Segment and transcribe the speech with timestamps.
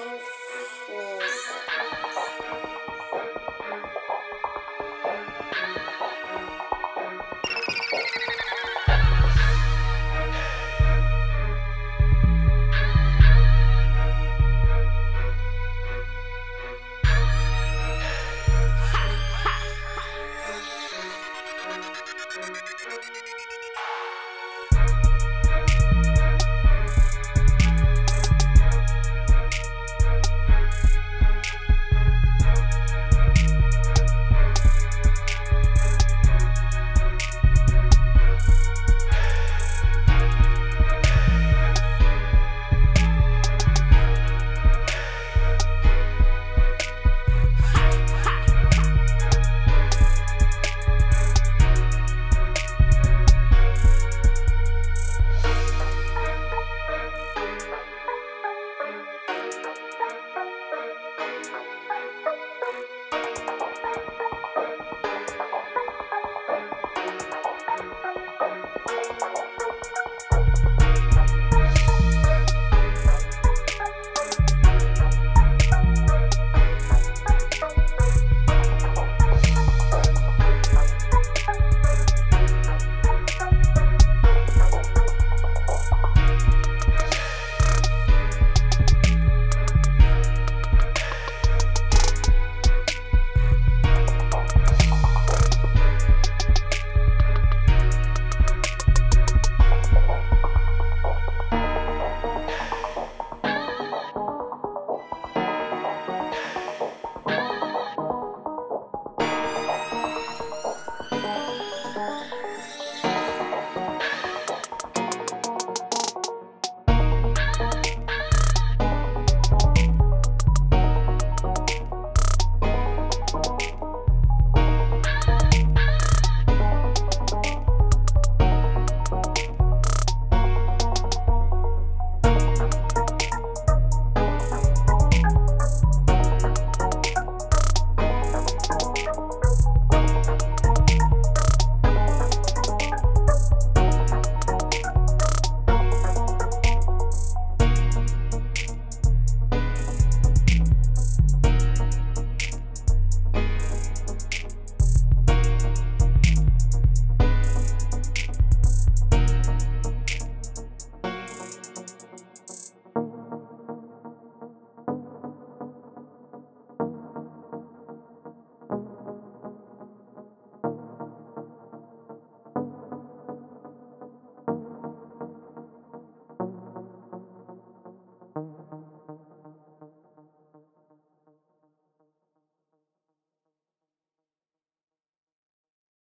[0.00, 1.27] Oh.